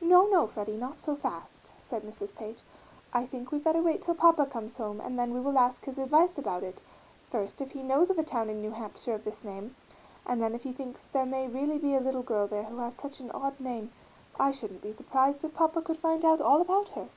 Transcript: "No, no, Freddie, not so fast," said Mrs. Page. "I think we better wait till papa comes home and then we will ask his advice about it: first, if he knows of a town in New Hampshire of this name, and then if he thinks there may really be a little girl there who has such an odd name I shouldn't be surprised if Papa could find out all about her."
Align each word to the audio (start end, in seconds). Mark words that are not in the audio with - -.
"No, 0.00 0.26
no, 0.26 0.48
Freddie, 0.48 0.76
not 0.76 0.98
so 0.98 1.14
fast," 1.14 1.70
said 1.80 2.02
Mrs. 2.02 2.34
Page. 2.34 2.62
"I 3.12 3.24
think 3.26 3.52
we 3.52 3.60
better 3.60 3.80
wait 3.80 4.02
till 4.02 4.16
papa 4.16 4.44
comes 4.44 4.76
home 4.76 5.00
and 5.00 5.16
then 5.16 5.32
we 5.32 5.38
will 5.38 5.56
ask 5.56 5.84
his 5.84 5.98
advice 5.98 6.36
about 6.36 6.64
it: 6.64 6.82
first, 7.30 7.60
if 7.60 7.70
he 7.70 7.84
knows 7.84 8.10
of 8.10 8.18
a 8.18 8.24
town 8.24 8.50
in 8.50 8.60
New 8.60 8.72
Hampshire 8.72 9.14
of 9.14 9.22
this 9.24 9.44
name, 9.44 9.76
and 10.26 10.42
then 10.42 10.52
if 10.52 10.64
he 10.64 10.72
thinks 10.72 11.04
there 11.04 11.26
may 11.26 11.46
really 11.46 11.78
be 11.78 11.94
a 11.94 12.00
little 12.00 12.24
girl 12.24 12.48
there 12.48 12.64
who 12.64 12.78
has 12.78 12.96
such 12.96 13.20
an 13.20 13.30
odd 13.30 13.60
name 13.60 13.92
I 14.36 14.50
shouldn't 14.50 14.82
be 14.82 14.90
surprised 14.90 15.44
if 15.44 15.54
Papa 15.54 15.80
could 15.80 16.00
find 16.00 16.24
out 16.24 16.40
all 16.40 16.60
about 16.60 16.88
her." 16.98 17.08